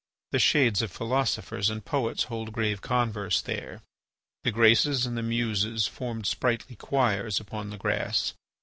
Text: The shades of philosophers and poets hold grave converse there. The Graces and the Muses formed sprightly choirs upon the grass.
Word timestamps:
The 0.31 0.39
shades 0.39 0.81
of 0.81 0.91
philosophers 0.91 1.69
and 1.69 1.85
poets 1.85 2.23
hold 2.23 2.53
grave 2.53 2.81
converse 2.81 3.39
there. 3.39 3.83
The 4.43 4.49
Graces 4.51 5.05
and 5.05 5.15
the 5.15 5.21
Muses 5.21 5.85
formed 5.85 6.25
sprightly 6.25 6.75
choirs 6.75 7.39
upon 7.39 7.69
the 7.69 7.77
grass. 7.77 8.33